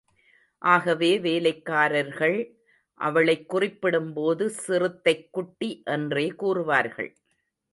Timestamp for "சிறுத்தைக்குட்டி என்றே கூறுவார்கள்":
4.67-7.11